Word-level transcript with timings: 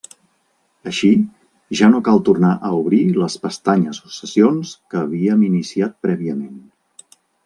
Així, 0.91 1.09
ja 1.81 1.89
no 1.91 1.99
cal 2.07 2.21
tornar 2.29 2.53
a 2.69 2.71
obrir 2.77 3.01
les 3.23 3.35
pestanyes 3.43 3.99
o 4.07 4.13
sessions 4.15 4.71
que 4.95 4.99
havíem 5.03 5.45
iniciat 5.49 5.95
prèviament. 6.07 6.57